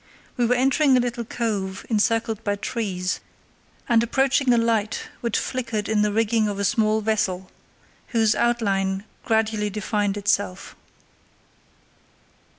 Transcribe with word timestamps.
We 0.35 0.47
were 0.47 0.55
entering 0.55 0.97
a 0.97 0.99
little 0.99 1.23
cove 1.23 1.85
encircled 1.87 2.43
by 2.43 2.55
trees, 2.55 3.19
and 3.87 4.01
approaching 4.01 4.51
a 4.51 4.57
light 4.57 5.09
which 5.19 5.37
flickered 5.37 5.87
in 5.87 6.01
the 6.01 6.11
rigging 6.11 6.47
of 6.47 6.57
a 6.57 6.65
small 6.65 7.01
vessel, 7.01 7.51
whose 8.07 8.33
outline 8.33 9.03
gradually 9.25 9.69
defined 9.69 10.17
itself. 10.17 10.75